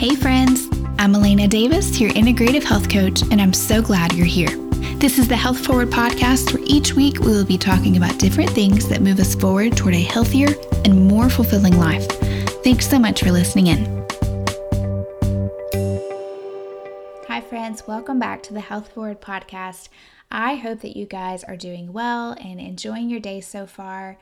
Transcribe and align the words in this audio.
Hey, 0.00 0.14
friends. 0.14 0.66
I'm 0.98 1.14
Elena 1.14 1.46
Davis, 1.46 2.00
your 2.00 2.10
integrative 2.12 2.62
health 2.62 2.88
coach, 2.88 3.20
and 3.30 3.38
I'm 3.38 3.52
so 3.52 3.82
glad 3.82 4.14
you're 4.14 4.24
here. 4.24 4.48
This 4.96 5.18
is 5.18 5.28
the 5.28 5.36
Health 5.36 5.62
Forward 5.66 5.90
podcast, 5.90 6.54
where 6.54 6.62
each 6.64 6.94
week 6.94 7.18
we 7.18 7.26
will 7.26 7.44
be 7.44 7.58
talking 7.58 7.98
about 7.98 8.18
different 8.18 8.48
things 8.48 8.88
that 8.88 9.02
move 9.02 9.20
us 9.20 9.34
forward 9.34 9.76
toward 9.76 9.92
a 9.92 10.00
healthier 10.00 10.54
and 10.86 11.06
more 11.06 11.28
fulfilling 11.28 11.76
life. 11.76 12.06
Thanks 12.64 12.88
so 12.88 12.98
much 12.98 13.20
for 13.20 13.30
listening 13.30 13.66
in. 13.66 14.06
Hi, 17.28 17.42
friends. 17.42 17.86
Welcome 17.86 18.18
back 18.18 18.42
to 18.44 18.54
the 18.54 18.60
Health 18.60 18.90
Forward 18.92 19.20
podcast. 19.20 19.90
I 20.30 20.54
hope 20.54 20.80
that 20.80 20.96
you 20.96 21.04
guys 21.04 21.44
are 21.44 21.58
doing 21.58 21.92
well 21.92 22.34
and 22.40 22.58
enjoying 22.58 23.10
your 23.10 23.20
day 23.20 23.42
so 23.42 23.66
far. 23.66 24.16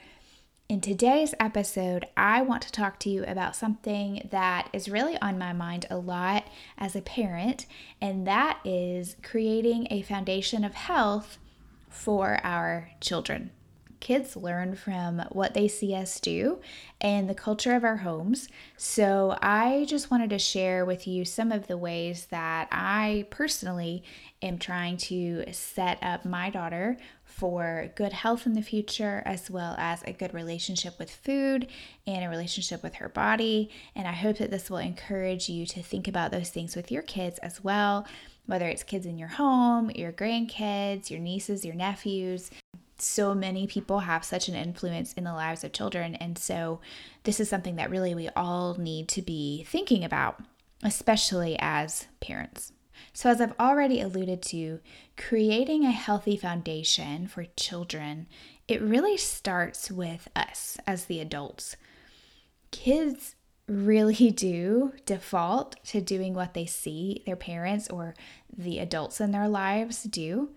In 0.69 0.83
today's 0.83 1.35
episode, 1.41 2.05
I 2.15 2.43
want 2.43 2.61
to 2.61 2.71
talk 2.71 2.99
to 3.01 3.09
you 3.09 3.25
about 3.25 3.57
something 3.57 4.29
that 4.31 4.69
is 4.75 4.91
really 4.91 5.17
on 5.23 5.39
my 5.39 5.55
mind 5.55 5.87
a 5.89 5.97
lot 5.97 6.47
as 6.77 6.95
a 6.95 7.01
parent, 7.01 7.65
and 8.03 8.27
that 8.27 8.61
is 8.67 9.17
creating 9.23 9.89
a 9.91 10.03
foundation 10.03 10.65
of 10.65 10.75
health 10.75 11.39
for 11.89 12.39
our 12.45 12.91
children. 13.01 13.51
Kids 14.01 14.37
learn 14.37 14.75
from 14.75 15.21
what 15.31 15.55
they 15.55 15.69
see 15.69 15.95
us 15.95 16.21
do 16.21 16.61
and 17.01 17.29
the 17.29 17.35
culture 17.35 17.75
of 17.75 17.85
our 17.85 17.99
homes. 17.99 18.49
So, 18.77 19.37
I 19.41 19.87
just 19.89 20.11
wanted 20.11 20.31
to 20.31 20.39
share 20.39 20.85
with 20.85 21.07
you 21.07 21.25
some 21.25 21.53
of 21.53 21.67
the 21.67 21.77
ways 21.77 22.27
that 22.31 22.69
I 22.71 23.27
personally 23.31 24.05
am 24.43 24.59
trying 24.59 24.97
to 24.97 25.45
set 25.53 25.99
up 26.03 26.25
my 26.25 26.51
daughter 26.51 26.97
for 27.25 27.93
good 27.95 28.13
health 28.13 28.47
in 28.47 28.55
the 28.55 28.63
future, 28.63 29.23
as 29.25 29.51
well 29.51 29.75
as 29.79 30.03
a 30.03 30.13
good 30.13 30.35
relationship 30.35 30.99
with 30.99 31.11
food 31.11 31.69
and 32.07 32.25
a 32.25 32.29
relationship 32.29 32.83
with 32.83 32.95
her 32.95 33.09
body. 33.09 33.71
And 33.95 34.09
I 34.09 34.13
hope 34.13 34.39
that 34.39 34.51
this 34.51 34.71
will 34.71 34.79
encourage 34.79 35.49
you 35.49 35.67
to 35.67 35.83
think 35.83 36.09
about 36.09 36.33
those 36.33 36.51
things 36.51 36.75
with 36.75 36.91
your 36.91 37.03
kids 37.03 37.39
as 37.39 37.63
well, 37.63 38.07
whether 38.47 38.67
it's 38.67 38.83
kids 38.83 39.07
in 39.07 39.19
your 39.19 39.29
home, 39.29 39.91
your 39.91 40.11
grandkids, 40.11 41.11
your 41.11 41.21
nieces, 41.21 41.65
your 41.65 41.77
nephews. 41.77 42.51
So 42.99 43.35
many 43.35 43.67
people 43.67 44.01
have 44.01 44.25
such 44.25 44.49
an 44.49 44.55
influence 44.55 45.13
in 45.13 45.25
the 45.25 45.33
lives 45.33 45.63
of 45.65 45.73
children. 45.73 46.15
And 46.17 46.37
so, 46.37 46.81
this 47.25 47.41
is 47.41 47.49
something 47.49 47.77
that 47.77 47.91
really 47.91 48.15
we 48.15 48.29
all 48.31 48.75
need 48.75 49.09
to 49.11 49.23
be 49.23 49.65
thinking 49.69 50.05
about, 50.05 50.43
especially 50.83 51.57
as 51.61 52.07
parents. 52.21 52.73
So, 53.13 53.31
as 53.31 53.41
I've 53.41 53.59
already 53.59 54.01
alluded 54.01 54.43
to, 54.43 54.81
creating 55.17 55.85
a 55.85 55.91
healthy 55.91 56.37
foundation 56.37 57.27
for 57.27 57.47
children, 57.57 58.27
it 58.67 58.83
really 58.83 59.17
starts 59.17 59.91
with 59.91 60.29
us 60.35 60.77
as 60.87 61.05
the 61.05 61.21
adults. 61.21 61.77
Kids 62.71 63.35
really 63.69 64.31
do 64.35 64.93
default 65.07 65.83
to 65.87 66.01
doing 66.01 66.35
what 66.35 66.55
they 66.55 66.67
see 66.67 67.23
their 67.27 67.37
parents 67.37 67.89
or 67.89 68.15
the 68.57 68.79
adults 68.79 69.21
in 69.21 69.31
their 69.31 69.49
lives 69.49 70.03
do. 70.05 70.51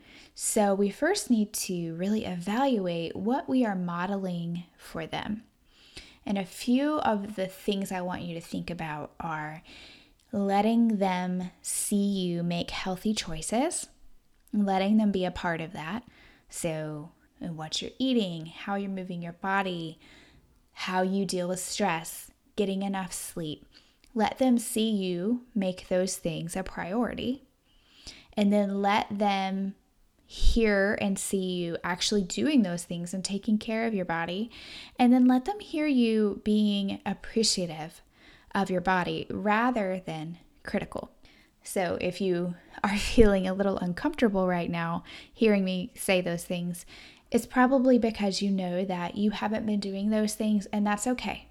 So, 0.44 0.74
we 0.74 0.90
first 0.90 1.30
need 1.30 1.54
to 1.54 1.94
really 1.94 2.26
evaluate 2.26 3.16
what 3.16 3.48
we 3.48 3.64
are 3.64 3.76
modeling 3.76 4.64
for 4.76 5.06
them. 5.06 5.44
And 6.26 6.36
a 6.36 6.46
few 6.46 6.96
of 7.02 7.36
the 7.36 7.46
things 7.46 7.92
I 7.92 8.02
want 8.02 8.24
you 8.24 8.34
to 8.34 8.42
think 8.42 8.72
about 8.72 9.12
are 9.20 9.62
letting 10.32 10.98
them 10.98 11.52
see 11.62 11.96
you 11.96 12.42
make 12.42 12.72
healthy 12.72 13.14
choices, 13.14 13.90
letting 14.52 14.98
them 14.98 15.12
be 15.12 15.26
a 15.26 15.32
part 15.32 15.62
of 15.62 15.74
that. 15.74 16.06
So, 16.50 17.12
what 17.38 17.80
you're 17.80 17.92
eating, 18.00 18.48
how 18.48 18.74
you're 18.74 18.90
moving 18.90 19.22
your 19.22 19.34
body, 19.34 20.00
how 20.74 21.04
you 21.04 21.24
deal 21.24 21.50
with 21.50 21.60
stress, 21.60 22.32
getting 22.56 22.82
enough 22.82 23.14
sleep. 23.14 23.68
Let 24.16 24.40
them 24.40 24.58
see 24.58 24.90
you 24.90 25.44
make 25.54 25.88
those 25.88 26.18
things 26.18 26.56
a 26.56 26.64
priority. 26.64 27.44
And 28.36 28.52
then 28.52 28.82
let 28.82 29.06
them 29.20 29.76
hear 30.32 30.98
and 31.02 31.20
see 31.20 31.56
you 31.56 31.76
actually 31.84 32.24
doing 32.24 32.62
those 32.62 32.86
things 32.86 33.14
and 33.14 33.24
taking 33.24 33.58
care 33.58 33.86
of 33.86 33.94
your 33.94 34.06
body. 34.06 34.50
And 34.98 35.12
then 35.12 35.26
let 35.28 35.44
them 35.44 35.60
hear 35.60 35.86
you 35.86 36.40
being 36.46 37.02
appreciative 37.06 38.02
of 38.56 38.70
your 38.70 38.80
body 38.80 39.28
rather 39.30 40.02
than 40.06 40.38
critical. 40.64 41.12
So, 41.64 41.98
if 42.00 42.22
you 42.22 42.56
are 42.84 42.98
feeling 42.98 43.46
a 43.46 43.54
little 43.54 43.78
uncomfortable 43.80 44.48
right 44.48 44.72
now 44.72 45.04
hearing 45.34 45.66
me 45.66 45.92
say 45.96 46.22
those 46.22 46.46
things, 46.46 46.86
it's 47.30 47.46
probably 47.46 48.00
because 48.00 48.42
you 48.42 48.52
know 48.52 48.86
that 48.86 49.18
you 49.18 49.32
haven't 49.32 49.66
been 49.66 49.82
doing 49.82 50.12
those 50.12 50.34
things, 50.36 50.66
and 50.68 50.88
that's 50.88 51.08
okay. 51.08 51.50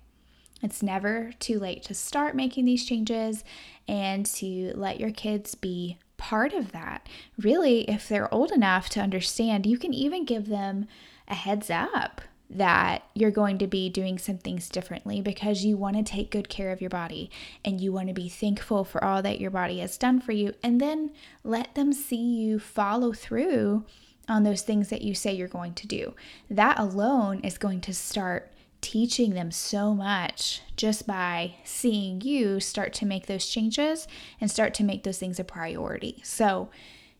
It's 0.63 0.83
never 0.83 1.33
too 1.39 1.59
late 1.59 1.83
to 1.85 1.95
start 1.95 2.35
making 2.35 2.65
these 2.65 2.87
changes 2.87 3.45
and 3.87 4.25
to 4.27 4.73
let 4.75 5.01
your 5.01 5.11
kids 5.11 5.55
be 5.55 5.99
part 6.21 6.53
of 6.53 6.71
that. 6.73 7.09
Really, 7.39 7.89
if 7.91 8.07
they're 8.09 8.33
old 8.33 8.53
enough 8.53 8.91
to 8.91 9.01
understand, 9.01 9.67
you 9.67 9.79
can 9.79 9.95
even 9.95 10.25
give 10.25 10.49
them 10.49 10.87
a 11.27 11.35
heads 11.35 11.71
up 11.71 12.21
that 12.51 13.05
you're 13.15 13.31
going 13.31 13.57
to 13.59 13.67
be 13.67 13.89
doing 13.89 14.19
some 14.19 14.37
things 14.37 14.69
differently 14.69 15.21
because 15.23 15.65
you 15.65 15.77
want 15.77 15.97
to 15.97 16.03
take 16.03 16.31
good 16.31 16.49
care 16.49 16.73
of 16.73 16.81
your 16.81 16.91
body 16.91 17.31
and 17.65 17.81
you 17.81 17.93
want 17.93 18.09
to 18.09 18.15
be 18.15 18.29
thankful 18.29 18.85
for 18.85 19.03
all 19.03 19.23
that 19.23 19.41
your 19.41 19.51
body 19.51 19.79
has 19.79 19.97
done 19.97 20.21
for 20.21 20.33
you. 20.33 20.53
And 20.63 20.81
then 20.81 21.13
let 21.43 21.75
them 21.75 21.93
see 21.93 22.17
you 22.17 22.59
follow 22.59 23.13
through 23.13 23.85
on 24.29 24.43
those 24.43 24.63
things 24.63 24.89
that 24.91 25.03
you 25.03 25.15
say 25.15 25.33
you're 25.33 25.49
going 25.49 25.75
to 25.75 25.87
do. 25.87 26.15
That 26.51 26.79
alone 26.79 27.41
is 27.41 27.57
going 27.57 27.81
to 27.83 27.95
start 27.95 28.53
teaching 28.81 29.35
them 29.35 29.51
so 29.51 29.95
much 29.95 30.63
just 30.77 31.07
by 31.07 31.57
seeing 31.65 32.21
you 32.21 32.61
start 32.61 32.93
to 32.95 33.07
make 33.07 33.27
those 33.27 33.47
changes 33.47 34.09
and 34.41 34.51
start 34.51 34.75
to 34.75 34.85
make 34.85 35.05
those 35.05 35.19
things 35.19 35.39
a 35.39 35.45
priority. 35.45 36.21
So, 36.23 36.71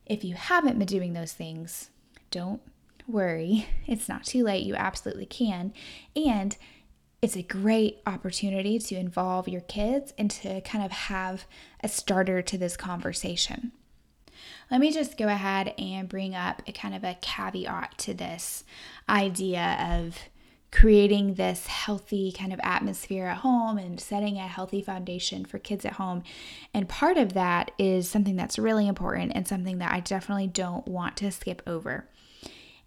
if 0.05 0.23
you 0.23 0.35
haven't 0.35 0.77
been 0.77 0.87
doing 0.87 1.13
those 1.13 1.33
things, 1.33 1.89
don't 2.31 2.61
worry. 3.07 3.67
It's 3.87 4.09
not 4.09 4.23
too 4.23 4.43
late. 4.43 4.65
You 4.65 4.75
absolutely 4.75 5.25
can. 5.25 5.73
And 6.15 6.55
it's 7.21 7.35
a 7.35 7.43
great 7.43 7.99
opportunity 8.07 8.79
to 8.79 8.95
involve 8.95 9.47
your 9.47 9.61
kids 9.61 10.13
and 10.17 10.31
to 10.31 10.61
kind 10.61 10.83
of 10.83 10.91
have 10.91 11.45
a 11.83 11.87
starter 11.87 12.41
to 12.41 12.57
this 12.57 12.75
conversation. 12.75 13.73
Let 14.71 14.79
me 14.79 14.91
just 14.91 15.17
go 15.17 15.27
ahead 15.27 15.73
and 15.77 16.09
bring 16.09 16.33
up 16.33 16.61
a 16.65 16.71
kind 16.71 16.95
of 16.95 17.03
a 17.03 17.17
caveat 17.21 17.97
to 17.99 18.13
this 18.13 18.63
idea 19.07 19.77
of 19.79 20.17
creating 20.71 21.33
this 21.33 21.67
healthy 21.67 22.31
kind 22.31 22.53
of 22.53 22.59
atmosphere 22.63 23.27
at 23.27 23.37
home 23.37 23.77
and 23.77 23.99
setting 23.99 24.37
a 24.37 24.47
healthy 24.47 24.81
foundation 24.81 25.43
for 25.43 25.59
kids 25.59 25.85
at 25.85 25.93
home. 25.93 26.23
And 26.73 26.87
part 26.87 27.17
of 27.17 27.33
that 27.33 27.71
is 27.77 28.09
something 28.09 28.37
that's 28.37 28.57
really 28.57 28.87
important 28.87 29.33
and 29.35 29.47
something 29.47 29.79
that 29.79 29.91
I 29.91 29.99
definitely 29.99 30.47
don't 30.47 30.87
want 30.87 31.17
to 31.17 31.31
skip 31.31 31.61
over. 31.67 32.07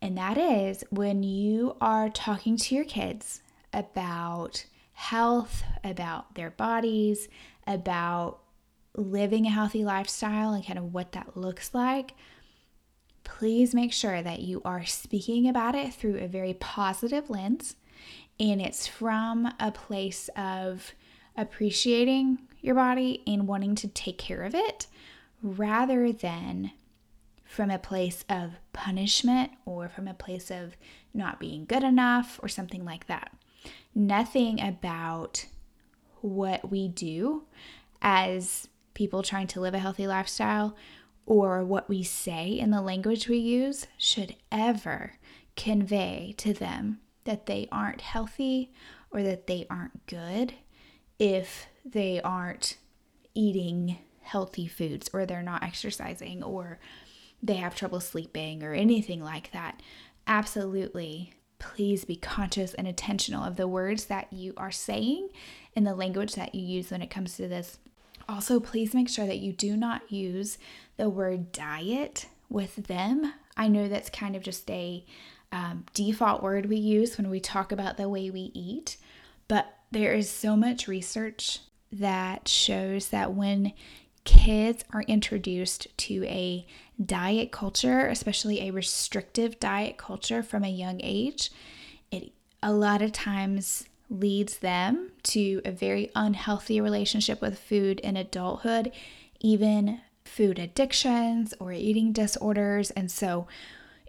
And 0.01 0.17
that 0.17 0.39
is 0.39 0.83
when 0.91 1.23
you 1.23 1.77
are 1.81 2.09
talking 2.09 2.57
to 2.57 2.75
your 2.75 2.85
kids 2.85 3.43
about 3.73 4.65
health, 4.95 5.63
about 5.83 6.35
their 6.35 6.51
bodies, 6.51 7.29
about 7.67 8.39
living 8.97 9.47
a 9.47 9.51
healthy 9.51 9.85
lifestyle 9.85 10.53
and 10.53 10.65
kind 10.65 10.79
of 10.79 10.95
what 10.95 11.13
that 11.13 11.37
looks 11.37 11.75
like, 11.75 12.15
please 13.25 13.75
make 13.75 13.93
sure 13.93 14.23
that 14.23 14.41
you 14.41 14.63
are 14.65 14.85
speaking 14.85 15.49
about 15.49 15.75
it 15.75 15.93
through 15.93 16.19
a 16.19 16.29
very 16.29 16.55
positive 16.55 17.29
lens 17.29 17.77
and 18.39 18.61
it's 18.61 18.87
from 18.87 19.53
a 19.61 19.71
place 19.71 20.29
of 20.37 20.93
appreciating 21.37 22.39
your 22.61 22.75
body 22.75 23.23
and 23.27 23.47
wanting 23.47 23.75
to 23.75 23.89
take 23.89 24.19
care 24.19 24.43
of 24.43 24.55
it 24.55 24.87
rather 25.43 26.13
than 26.13 26.73
from 27.45 27.71
a 27.71 27.79
place 27.79 28.25
of 28.29 28.53
punishment 28.73 29.53
or 29.65 29.89
from 29.89 30.09
a 30.09 30.15
place 30.15 30.51
of 30.51 30.77
not 31.13 31.39
being 31.39 31.65
good 31.65 31.85
enough 31.85 32.41
or 32.43 32.49
something 32.49 32.85
like 32.85 33.07
that. 33.07 33.33
Nothing 33.95 34.61
about 34.61 35.47
what 36.21 36.71
we 36.71 36.89
do 36.89 37.45
as 38.03 38.69
people 38.95 39.23
trying 39.23 39.47
to 39.49 39.61
live 39.61 39.75
a 39.75 39.79
healthy 39.79 40.07
lifestyle 40.07 40.75
or 41.27 41.65
what 41.65 41.89
we 41.89 42.03
say 42.03 42.49
in 42.49 42.71
the 42.71 42.81
language 42.81 43.29
we 43.29 43.39
use 43.39 43.87
should 43.97 44.35
ever 44.53 45.15
convey 45.57 46.35
to 46.37 46.53
them 46.53 47.01
that 47.25 47.47
they 47.47 47.69
aren't 47.73 48.01
healthy 48.01 48.73
or 49.11 49.23
that 49.23 49.47
they 49.47 49.67
aren't 49.71 50.07
good 50.07 50.55
if 51.19 51.67
they 51.85 52.21
aren't 52.21 52.77
eating 53.35 53.99
healthy 54.21 54.67
foods 54.67 55.09
or 55.13 55.25
they're 55.25 55.43
not 55.43 55.63
exercising 55.63 56.43
or 56.43 56.79
they 57.43 57.55
have 57.55 57.75
trouble 57.75 58.01
sleeping 58.01 58.63
or 58.63 58.73
anything 58.73 59.23
like 59.23 59.53
that, 59.53 59.81
absolutely 60.27 61.35
please 61.59 62.05
be 62.05 62.17
conscious 62.17 62.75
and 62.75 62.87
intentional 62.87 63.43
of 63.43 63.57
the 63.57 63.69
words 63.69 64.07
that 64.07 64.33
you 64.33 64.53
are 64.57 64.71
saying 64.71 65.29
and 65.75 65.87
the 65.87 65.95
language 65.95 66.35
that 66.35 66.55
you 66.55 66.63
use 66.63 66.91
when 66.91 67.01
it 67.01 67.11
comes 67.11 67.37
to 67.37 67.49
this. 67.49 67.79
Also, 68.29 68.61
please 68.61 68.95
make 68.95 69.09
sure 69.09 69.27
that 69.27 69.39
you 69.39 69.53
do 69.53 69.77
not 69.77 70.11
use 70.11 70.59
the 70.97 71.09
word 71.09 71.53
diet 71.53 72.27
with 72.49 72.77
them. 72.77 73.35
I 73.57 73.69
know 73.69 73.89
that's 73.89 74.11
kind 74.11 74.37
of 74.37 74.43
just 74.43 74.71
a 74.71 75.05
um, 75.53 75.85
default 75.95 76.43
word 76.43 76.67
we 76.67 76.77
use 76.77 77.17
when 77.17 77.31
we 77.31 77.41
talk 77.41 77.71
about 77.71 77.97
the 77.97 78.09
way 78.09 78.31
we 78.31 78.51
eat, 78.55 78.97
but 79.47 79.67
there 79.91 80.13
is 80.13 80.29
so 80.29 80.57
much 80.57 80.89
research 80.89 81.61
that 81.93 82.49
shows 82.49 83.09
that 83.11 83.35
when 83.35 83.73
kids 84.25 84.85
are 84.93 85.03
introduced 85.03 85.87
to 85.99 86.25
a 86.25 86.67
diet 87.05 87.53
culture, 87.53 88.07
especially 88.07 88.63
a 88.63 88.73
restrictive 88.73 89.61
diet 89.61 89.97
culture 89.97 90.43
from 90.43 90.65
a 90.65 90.69
young 90.69 91.01
age, 91.03 91.53
it 92.11 92.33
a 92.63 92.73
lot 92.73 93.03
of 93.03 93.13
times 93.13 93.85
leads 94.19 94.59
them 94.59 95.11
to 95.23 95.61
a 95.65 95.71
very 95.71 96.11
unhealthy 96.15 96.81
relationship 96.81 97.41
with 97.41 97.59
food 97.59 98.01
in 98.01 98.17
adulthood, 98.17 98.93
even 99.41 100.01
food 100.25 100.59
addictions 100.59 101.55
or 101.61 101.73
eating 101.73 102.13
disorders. 102.13 102.91
And 102.93 103.11
so 103.11 103.47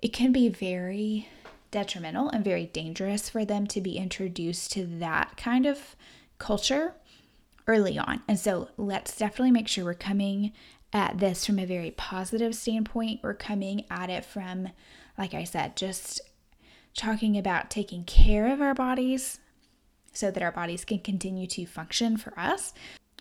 it 0.02 0.14
can 0.14 0.32
be 0.32 0.50
very 0.50 1.28
detrimental 1.72 2.30
and 2.30 2.44
very 2.44 2.68
dangerous 2.68 3.30
for 3.30 3.44
them 3.44 3.68
to 3.68 3.82
be 3.82 3.98
introduced 3.98 4.72
to 4.74 4.86
that 4.86 5.36
kind 5.38 5.66
of 5.66 5.96
culture 6.38 6.94
early 7.68 7.98
on. 7.98 8.22
And 8.28 8.40
so 8.40 8.70
let's 8.78 9.18
definitely 9.18 9.52
make 9.52 9.68
sure 9.68 9.86
we're 9.86 9.94
coming 9.94 10.54
at 10.94 11.18
this 11.18 11.46
from 11.46 11.60
a 11.60 11.66
very 11.66 11.92
positive 11.92 12.56
standpoint. 12.56 13.22
We're 13.24 13.34
coming 13.34 13.86
at 13.90 14.10
it 14.10 14.24
from, 14.24 14.70
like 15.18 15.34
I 15.34 15.44
said, 15.44 15.76
just 15.76 16.22
talking 16.96 17.38
about 17.38 17.70
taking 17.70 18.06
care 18.06 18.54
of 18.54 18.62
our 18.62 18.74
bodies 18.74 19.40
so 20.16 20.32
that 20.32 20.44
our 20.44 20.52
bodies 20.52 20.86
can 20.86 21.00
continue 21.00 21.48
to 21.48 21.66
function 21.66 22.18
for 22.18 22.38
us. 22.40 22.74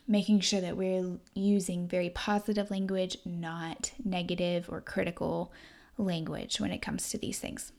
Making 0.06 0.40
sure 0.40 0.60
that 0.60 0.76
we're 0.76 1.18
using 1.34 1.88
very 1.88 2.10
positive 2.10 2.70
language, 2.70 3.16
not 3.24 3.92
negative 4.04 4.68
or 4.68 4.80
critical 4.80 5.52
language 5.96 6.60
when 6.60 6.72
it 6.72 6.82
comes 6.82 7.08
to 7.10 7.18
these 7.18 7.38
things. 7.38 7.72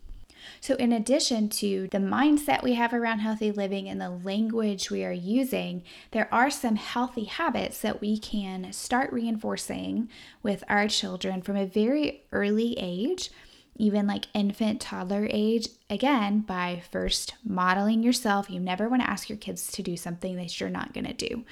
So, 0.61 0.75
in 0.75 0.91
addition 0.91 1.49
to 1.49 1.87
the 1.91 1.97
mindset 1.97 2.63
we 2.63 2.73
have 2.73 2.93
around 2.93 3.19
healthy 3.19 3.51
living 3.51 3.89
and 3.89 3.99
the 3.99 4.09
language 4.09 4.91
we 4.91 5.03
are 5.03 5.11
using, 5.11 5.83
there 6.11 6.31
are 6.33 6.49
some 6.49 6.75
healthy 6.75 7.25
habits 7.25 7.81
that 7.81 8.01
we 8.01 8.17
can 8.17 8.71
start 8.71 9.11
reinforcing 9.11 10.09
with 10.43 10.63
our 10.69 10.87
children 10.87 11.41
from 11.41 11.55
a 11.55 11.65
very 11.65 12.23
early 12.31 12.75
age, 12.77 13.31
even 13.75 14.07
like 14.07 14.27
infant, 14.33 14.81
toddler 14.81 15.27
age. 15.29 15.67
Again, 15.89 16.41
by 16.41 16.81
first 16.91 17.35
modeling 17.43 18.03
yourself. 18.03 18.49
You 18.49 18.59
never 18.59 18.87
want 18.87 19.01
to 19.01 19.09
ask 19.09 19.29
your 19.29 19.37
kids 19.37 19.71
to 19.73 19.83
do 19.83 19.97
something 19.97 20.35
that 20.37 20.59
you're 20.59 20.69
not 20.69 20.93
going 20.93 21.05
to 21.05 21.13
do. 21.13 21.43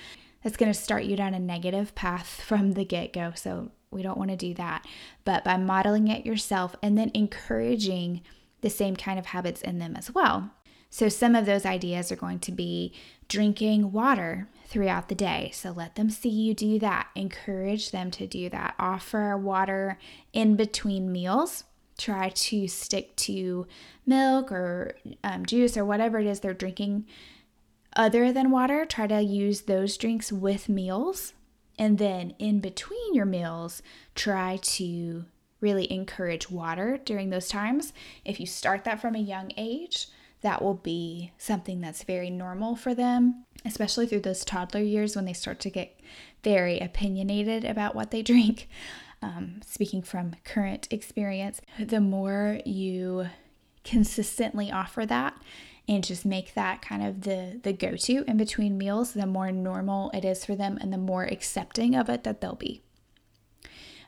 That's 0.44 0.58
going 0.58 0.72
to 0.72 0.80
start 0.80 1.04
you 1.04 1.16
down 1.16 1.34
a 1.34 1.40
negative 1.40 1.96
path 1.96 2.42
from 2.46 2.74
the 2.74 2.86
get 2.86 3.14
go. 3.14 3.34
So, 3.36 3.72
we 3.92 4.02
don't 4.02 4.18
want 4.18 4.32
to 4.32 4.36
do 4.36 4.56
that. 4.56 4.88
But 5.24 5.44
by 5.44 5.58
modeling 5.58 6.08
it 6.08 6.26
yourself 6.26 6.76
and 6.82 6.98
then 6.98 7.12
encouraging 7.14 8.22
the 8.62 8.70
same 8.72 8.96
kind 8.96 9.20
of 9.20 9.28
habits 9.28 9.62
in 9.62 9.78
them 9.78 9.96
as 9.96 10.10
well. 10.10 10.50
So, 10.90 11.10
some 11.10 11.36
of 11.36 11.46
those 11.46 11.66
ideas 11.66 12.12
are 12.12 12.16
going 12.16 12.40
to 12.40 12.52
be 12.52 12.94
drinking 13.28 13.92
water 13.92 14.48
throughout 14.68 15.10
the 15.10 15.16
day. 15.16 15.52
So, 15.54 15.72
let 15.72 15.96
them 15.96 16.10
see 16.10 16.30
you 16.30 16.54
do 16.54 16.80
that. 16.80 17.10
Encourage 17.16 17.92
them 17.92 18.10
to 18.12 18.26
do 18.26 18.50
that. 18.50 18.76
Offer 18.80 19.38
water 19.38 20.00
in 20.32 20.56
between 20.56 21.12
meals. 21.12 21.66
Try 21.98 22.30
to 22.30 22.68
stick 22.68 23.16
to 23.18 23.68
milk 24.06 24.52
or 24.52 24.96
um, 25.24 25.46
juice 25.46 25.78
or 25.78 25.86
whatever 25.86 26.20
it 26.20 26.26
is 26.26 26.40
they're 26.40 26.54
drinking 26.54 27.06
other 27.96 28.32
than 28.32 28.52
water. 28.52 28.86
Try 28.86 29.08
to 29.08 29.22
use 29.22 29.62
those 29.62 29.98
drinks 29.98 30.32
with 30.32 30.70
meals. 30.70 31.34
And 31.78 31.98
then 31.98 32.34
in 32.40 32.60
between 32.60 33.16
your 33.16 33.26
meals, 33.26 33.82
try 34.16 34.58
to 34.62 35.26
really 35.60 35.92
encourage 35.92 36.52
water 36.52 37.00
during 37.04 37.30
those 37.30 37.48
times. 37.48 37.94
If 38.26 38.40
you 38.40 38.46
start 38.46 38.84
that 38.84 39.02
from 39.02 39.16
a 39.16 39.20
young 39.20 39.52
age, 39.58 40.08
that 40.42 40.62
will 40.62 40.76
be 40.76 41.32
something 41.38 41.80
that's 41.80 42.04
very 42.04 42.30
normal 42.30 42.76
for 42.76 42.94
them, 42.94 43.46
especially 43.66 44.06
through 44.06 44.20
those 44.20 44.44
toddler 44.44 44.82
years 44.82 45.16
when 45.16 45.26
they 45.26 45.34
start 45.34 45.62
to 45.62 45.70
get 45.70 46.00
very 46.44 46.80
opinionated 46.80 47.64
about 47.64 47.96
what 47.96 48.12
they 48.12 48.22
drink. 48.32 48.68
Um, 49.24 49.62
speaking 49.66 50.02
from 50.02 50.36
current 50.44 50.90
experience, 50.92 51.62
the 51.80 52.02
more 52.02 52.60
you 52.66 53.28
consistently 53.86 54.70
offer 54.70 55.06
that 55.06 55.42
and 55.88 56.04
just 56.04 56.26
make 56.26 56.54
that 56.56 56.82
kind 56.82 57.02
of 57.02 57.22
the 57.22 57.60
the 57.64 57.72
go-to 57.72 58.26
in 58.28 58.36
between 58.36 58.78
meals, 58.78 59.14
the 59.14 59.26
more 59.26 59.50
normal 59.50 60.12
it 60.14 60.26
is 60.26 60.46
for 60.46 60.56
them 60.56 60.78
and 60.82 60.92
the 60.92 60.98
more 60.98 61.24
accepting 61.24 61.96
of 61.96 62.10
it 62.10 62.26
that 62.26 62.42
they'll 62.42 62.56
be. 62.56 62.82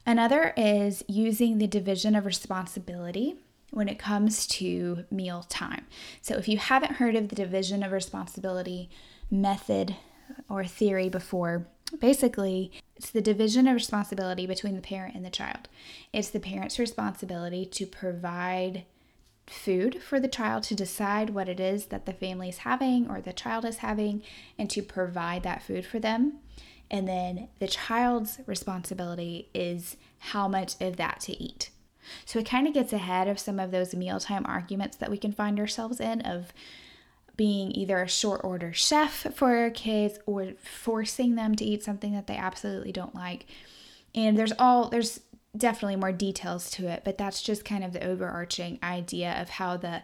Another 0.05 0.53
is 0.57 1.01
using 1.07 1.59
the 1.59 1.67
division 1.67 2.13
of 2.13 2.25
responsibility 2.25 3.35
when 3.71 3.87
it 3.87 3.97
comes 3.97 4.45
to 4.47 5.05
meal 5.09 5.45
time. 5.47 5.85
So, 6.21 6.35
if 6.35 6.49
you 6.49 6.57
haven't 6.57 6.93
heard 6.93 7.15
of 7.15 7.29
the 7.29 7.35
division 7.35 7.83
of 7.83 7.93
responsibility 7.93 8.89
method 9.31 9.95
or 10.49 10.65
theory 10.65 11.07
before, 11.07 11.67
basically 12.01 12.71
it's 12.95 13.09
the 13.09 13.21
division 13.21 13.67
of 13.67 13.75
responsibility 13.75 14.47
between 14.47 14.75
the 14.75 14.81
parent 14.81 15.15
and 15.15 15.25
the 15.25 15.29
child. 15.29 15.67
It's 16.13 16.29
the 16.29 16.39
parent's 16.39 16.79
responsibility 16.79 17.65
to 17.65 17.85
provide 17.85 18.85
food 19.47 20.01
for 20.01 20.19
the 20.19 20.27
child 20.27 20.63
to 20.63 20.75
decide 20.75 21.29
what 21.29 21.49
it 21.49 21.59
is 21.59 21.87
that 21.87 22.05
the 22.05 22.13
family 22.13 22.49
is 22.49 22.59
having 22.59 23.07
or 23.09 23.21
the 23.21 23.33
child 23.33 23.65
is 23.65 23.77
having 23.77 24.23
and 24.57 24.69
to 24.71 24.81
provide 24.81 25.43
that 25.43 25.61
food 25.61 25.85
for 25.85 25.99
them. 25.99 26.39
And 26.89 27.07
then 27.07 27.49
the 27.59 27.67
child's 27.67 28.39
responsibility 28.45 29.49
is 29.53 29.97
how 30.19 30.47
much 30.47 30.79
of 30.81 30.97
that 30.97 31.19
to 31.21 31.43
eat. 31.43 31.69
So 32.25 32.39
it 32.39 32.45
kind 32.45 32.67
of 32.67 32.73
gets 32.73 32.93
ahead 32.93 33.27
of 33.27 33.39
some 33.39 33.59
of 33.59 33.71
those 33.71 33.95
mealtime 33.95 34.45
arguments 34.45 34.97
that 34.97 35.09
we 35.09 35.17
can 35.17 35.31
find 35.31 35.59
ourselves 35.59 35.99
in 35.99 36.21
of 36.21 36.53
being 37.35 37.71
either 37.71 38.01
a 38.01 38.07
short 38.07 38.41
order 38.43 38.73
chef 38.73 39.27
for 39.33 39.55
our 39.55 39.69
kids 39.69 40.19
or 40.25 40.53
forcing 40.63 41.35
them 41.35 41.55
to 41.55 41.65
eat 41.65 41.83
something 41.83 42.13
that 42.13 42.27
they 42.27 42.37
absolutely 42.37 42.91
don't 42.91 43.15
like. 43.15 43.45
And 44.13 44.37
there's 44.37 44.53
all 44.57 44.89
there's 44.89 45.19
definitely 45.55 45.95
more 45.95 46.11
details 46.11 46.69
to 46.71 46.87
it, 46.87 47.03
but 47.03 47.17
that's 47.17 47.41
just 47.41 47.65
kind 47.65 47.83
of 47.83 47.93
the 47.93 48.05
overarching 48.05 48.79
idea 48.83 49.39
of 49.41 49.49
how 49.49 49.77
the 49.77 50.03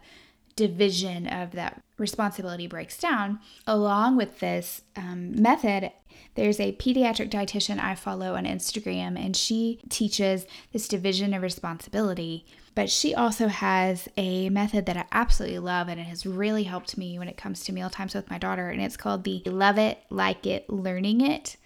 division 0.56 1.28
of 1.28 1.52
that 1.52 1.82
responsibility 1.98 2.68
breaks 2.68 2.98
down. 2.98 3.40
Along 3.68 4.18
with 4.18 4.40
this 4.40 4.82
um, 4.96 5.42
method, 5.42 5.92
there's 6.36 6.60
a 6.60 6.74
pediatric 6.74 7.30
dietitian 7.30 7.80
I 7.80 7.96
follow 7.96 8.36
on 8.36 8.46
Instagram, 8.46 9.18
and 9.24 9.36
she 9.36 9.80
teaches 9.90 10.46
this 10.72 10.88
division 10.88 11.34
of 11.34 11.42
responsibility. 11.42 12.46
But 12.74 12.90
she 12.90 13.14
also 13.14 13.48
has 13.48 14.08
a 14.16 14.50
method 14.50 14.86
that 14.86 14.96
I 14.96 15.06
absolutely 15.12 15.60
love, 15.60 15.90
and 15.90 16.00
it 16.00 16.06
has 16.06 16.26
really 16.26 16.64
helped 16.64 16.98
me 16.98 17.20
when 17.20 17.28
it 17.28 17.36
comes 17.36 17.64
to 17.66 17.74
meal 17.74 17.90
times 17.90 18.16
with 18.16 18.30
my 18.30 18.38
daughter. 18.38 18.70
And 18.70 18.82
it's 18.82 18.96
called 18.96 19.24
the 19.24 19.42
Love 19.46 19.78
It, 19.78 20.00
Like 20.10 20.48
It, 20.48 20.70
Learning 20.70 21.20
It 21.20 21.58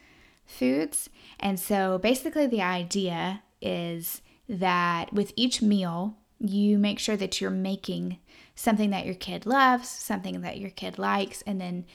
foods. 0.46 1.10
And 1.40 1.60
so 1.60 2.00
basically, 2.00 2.48
the 2.48 2.62
idea 2.62 3.44
is 3.62 4.22
that 4.50 5.14
with 5.14 5.32
each 5.36 5.62
meal, 5.62 6.18
you 6.40 6.78
make 6.78 7.00
sure 7.00 7.18
that 7.18 7.40
you're 7.40 7.52
making 7.52 8.18
something 8.56 8.90
that 8.90 9.06
your 9.06 9.16
kid 9.16 9.46
loves, 9.46 9.90
something 9.90 10.42
that 10.42 10.58
your 10.58 10.70
kid 10.70 10.98
likes, 10.98 11.42
and 11.44 11.60
then 11.60 11.86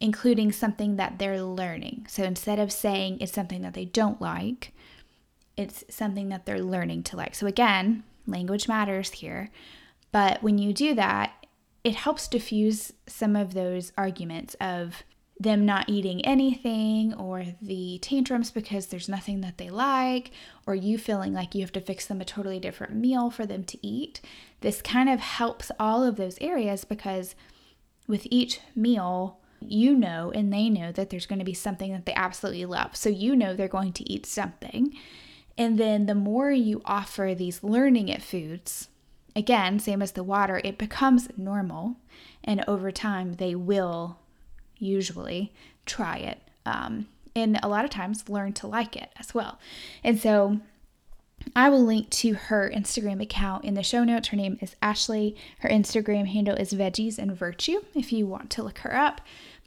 including 0.00 0.52
something 0.52 0.96
that 0.96 1.18
they're 1.18 1.42
learning. 1.42 2.06
So 2.08 2.22
instead 2.22 2.58
of 2.58 2.72
saying 2.72 3.18
it's 3.20 3.32
something 3.32 3.62
that 3.62 3.74
they 3.74 3.84
don't 3.84 4.20
like, 4.20 4.72
it's 5.56 5.84
something 5.90 6.28
that 6.28 6.46
they're 6.46 6.60
learning 6.60 7.02
to 7.04 7.16
like. 7.16 7.34
So 7.34 7.46
again, 7.46 8.04
language 8.26 8.68
matters 8.68 9.10
here. 9.10 9.50
But 10.12 10.42
when 10.42 10.56
you 10.58 10.72
do 10.72 10.94
that, 10.94 11.32
it 11.84 11.94
helps 11.94 12.28
diffuse 12.28 12.92
some 13.06 13.36
of 13.36 13.54
those 13.54 13.92
arguments 13.96 14.54
of 14.60 15.02
them 15.40 15.64
not 15.64 15.88
eating 15.88 16.24
anything 16.24 17.14
or 17.14 17.44
the 17.62 17.98
tantrums 18.02 18.50
because 18.50 18.86
there's 18.86 19.08
nothing 19.08 19.40
that 19.40 19.56
they 19.56 19.70
like 19.70 20.32
or 20.66 20.74
you 20.74 20.98
feeling 20.98 21.32
like 21.32 21.54
you 21.54 21.60
have 21.60 21.72
to 21.72 21.80
fix 21.80 22.06
them 22.06 22.20
a 22.20 22.24
totally 22.24 22.58
different 22.58 22.94
meal 22.94 23.30
for 23.30 23.46
them 23.46 23.62
to 23.64 23.86
eat. 23.86 24.20
This 24.60 24.82
kind 24.82 25.08
of 25.08 25.20
helps 25.20 25.70
all 25.78 26.02
of 26.02 26.16
those 26.16 26.38
areas 26.40 26.84
because 26.84 27.36
with 28.08 28.26
each 28.30 28.60
meal, 28.74 29.38
you 29.60 29.94
know 29.96 30.32
and 30.34 30.52
they 30.52 30.68
know 30.68 30.92
that 30.92 31.10
there's 31.10 31.26
going 31.26 31.40
to 31.40 31.44
be 31.44 31.54
something 31.54 31.92
that 31.92 32.06
they 32.06 32.14
absolutely 32.14 32.64
love. 32.64 32.96
So 32.96 33.08
you 33.08 33.36
know 33.36 33.54
they're 33.54 33.68
going 33.68 33.92
to 33.94 34.12
eat 34.12 34.26
something. 34.26 34.92
And 35.56 35.78
then 35.78 36.06
the 36.06 36.14
more 36.14 36.50
you 36.50 36.82
offer 36.84 37.34
these 37.34 37.64
learning 37.64 38.08
it 38.08 38.22
foods, 38.22 38.88
again, 39.34 39.80
same 39.80 40.02
as 40.02 40.12
the 40.12 40.22
water, 40.22 40.60
it 40.62 40.78
becomes 40.78 41.28
normal. 41.36 41.96
And 42.44 42.64
over 42.68 42.92
time, 42.92 43.34
they 43.34 43.56
will 43.56 44.18
usually 44.78 45.52
try 45.86 46.18
it. 46.18 46.40
Um, 46.66 47.08
and 47.34 47.58
a 47.62 47.68
lot 47.68 47.84
of 47.84 47.90
times 47.90 48.28
learn 48.28 48.52
to 48.54 48.66
like 48.66 48.96
it 48.96 49.10
as 49.18 49.34
well. 49.34 49.58
And 50.02 50.18
so 50.18 50.60
I 51.54 51.68
will 51.68 51.84
link 51.84 52.10
to 52.10 52.34
her 52.34 52.70
Instagram 52.74 53.22
account 53.22 53.64
in 53.64 53.74
the 53.74 53.82
show 53.82 54.04
notes. 54.04 54.28
Her 54.28 54.36
name 54.36 54.58
is 54.60 54.76
Ashley. 54.82 55.36
Her 55.60 55.68
Instagram 55.68 56.26
handle 56.26 56.56
is 56.56 56.72
Veggies 56.72 57.18
and 57.18 57.36
Virtue 57.36 57.80
if 57.94 58.12
you 58.12 58.26
want 58.26 58.50
to 58.50 58.62
look 58.62 58.78
her 58.78 58.94
up. 58.94 59.20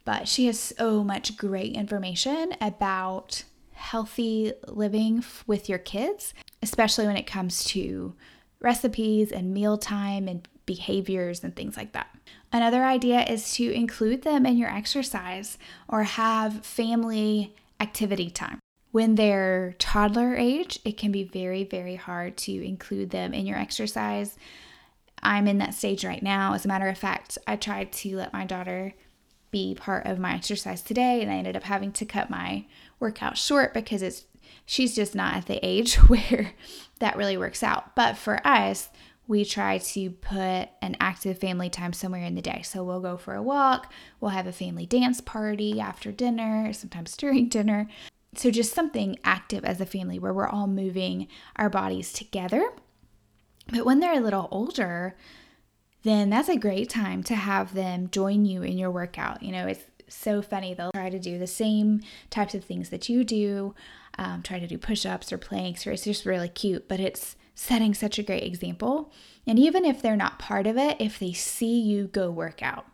But 0.04 0.28
she 0.28 0.46
has 0.46 0.58
so 0.58 1.04
much 1.04 1.36
great 1.36 1.74
information 1.74 2.54
about 2.60 3.44
healthy 3.72 4.52
living 4.66 5.24
with 5.46 5.68
your 5.68 5.78
kids, 5.78 6.34
especially 6.62 7.06
when 7.06 7.16
it 7.16 7.26
comes 7.26 7.64
to 7.64 8.14
recipes 8.60 9.32
and 9.32 9.54
mealtime 9.54 10.28
and 10.28 10.46
behaviors 10.66 11.42
and 11.42 11.54
things 11.54 11.76
like 11.76 11.92
that. 11.92 12.08
Another 12.52 12.84
idea 12.84 13.22
is 13.22 13.54
to 13.54 13.72
include 13.72 14.22
them 14.22 14.44
in 14.44 14.58
your 14.58 14.68
exercise 14.68 15.56
or 15.88 16.02
have 16.02 16.66
family 16.66 17.54
activity 17.80 18.28
time. 18.28 18.58
When 18.90 19.14
they're 19.14 19.74
toddler 19.78 20.36
age, 20.36 20.78
it 20.84 20.98
can 20.98 21.12
be 21.12 21.24
very, 21.24 21.64
very 21.64 21.96
hard 21.96 22.36
to 22.38 22.52
include 22.52 23.08
them 23.08 23.32
in 23.32 23.46
your 23.46 23.56
exercise. 23.56 24.36
I'm 25.22 25.48
in 25.48 25.58
that 25.58 25.72
stage 25.72 26.04
right 26.04 26.22
now. 26.22 26.52
As 26.52 26.66
a 26.66 26.68
matter 26.68 26.88
of 26.88 26.98
fact, 26.98 27.38
I 27.46 27.56
tried 27.56 27.90
to 27.92 28.16
let 28.16 28.34
my 28.34 28.44
daughter 28.44 28.92
be 29.50 29.74
part 29.74 30.04
of 30.06 30.18
my 30.18 30.34
exercise 30.34 30.82
today 30.82 31.22
and 31.22 31.30
I 31.30 31.36
ended 31.36 31.56
up 31.56 31.62
having 31.62 31.92
to 31.92 32.04
cut 32.04 32.28
my 32.28 32.66
workout 33.00 33.38
short 33.38 33.72
because 33.72 34.02
it's 34.02 34.24
she's 34.66 34.94
just 34.94 35.14
not 35.14 35.34
at 35.34 35.46
the 35.46 35.64
age 35.64 35.94
where 36.08 36.52
that 36.98 37.16
really 37.16 37.38
works 37.38 37.62
out. 37.62 37.94
But 37.94 38.18
for 38.18 38.46
us, 38.46 38.90
we 39.32 39.46
try 39.46 39.78
to 39.78 40.10
put 40.10 40.68
an 40.82 40.94
active 41.00 41.38
family 41.38 41.70
time 41.70 41.94
somewhere 41.94 42.22
in 42.22 42.34
the 42.34 42.42
day. 42.42 42.60
So 42.62 42.84
we'll 42.84 43.00
go 43.00 43.16
for 43.16 43.34
a 43.34 43.42
walk, 43.42 43.90
we'll 44.20 44.32
have 44.32 44.46
a 44.46 44.52
family 44.52 44.84
dance 44.84 45.22
party 45.22 45.80
after 45.80 46.12
dinner, 46.12 46.70
sometimes 46.74 47.16
during 47.16 47.48
dinner. 47.48 47.88
So 48.34 48.50
just 48.50 48.74
something 48.74 49.18
active 49.24 49.64
as 49.64 49.80
a 49.80 49.86
family 49.86 50.18
where 50.18 50.34
we're 50.34 50.48
all 50.48 50.66
moving 50.66 51.28
our 51.56 51.70
bodies 51.70 52.12
together. 52.12 52.72
But 53.72 53.86
when 53.86 54.00
they're 54.00 54.18
a 54.18 54.20
little 54.20 54.48
older, 54.50 55.16
then 56.02 56.28
that's 56.28 56.50
a 56.50 56.58
great 56.58 56.90
time 56.90 57.22
to 57.22 57.34
have 57.34 57.72
them 57.72 58.10
join 58.10 58.44
you 58.44 58.62
in 58.62 58.76
your 58.76 58.90
workout. 58.90 59.42
You 59.42 59.52
know, 59.52 59.66
it's 59.66 59.84
so 60.08 60.42
funny. 60.42 60.74
They'll 60.74 60.92
try 60.92 61.08
to 61.08 61.18
do 61.18 61.38
the 61.38 61.46
same 61.46 62.02
types 62.28 62.54
of 62.54 62.64
things 62.64 62.90
that 62.90 63.08
you 63.08 63.24
do, 63.24 63.74
um, 64.18 64.42
try 64.42 64.58
to 64.58 64.66
do 64.66 64.76
push 64.76 65.06
ups 65.06 65.32
or 65.32 65.38
planks, 65.38 65.86
or 65.86 65.92
it's 65.92 66.04
just 66.04 66.26
really 66.26 66.50
cute, 66.50 66.86
but 66.86 67.00
it's 67.00 67.34
setting 67.54 67.94
such 67.94 68.18
a 68.18 68.22
great 68.22 68.44
example. 68.44 69.12
And 69.46 69.58
even 69.58 69.84
if 69.84 70.00
they're 70.00 70.16
not 70.16 70.38
part 70.38 70.66
of 70.66 70.76
it, 70.76 70.96
if 71.00 71.18
they 71.18 71.32
see 71.32 71.80
you 71.80 72.06
go 72.06 72.30
work 72.30 72.62
out, 72.62 72.86